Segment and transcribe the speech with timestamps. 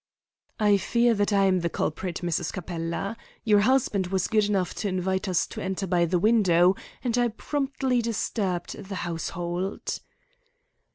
[0.59, 2.51] "I fear that I am the culprit, Mrs.
[2.51, 3.15] Capella.
[3.43, 7.27] Your husband was good enough to invite us to enter by the window, and I
[7.27, 9.99] promptly disturbed the household."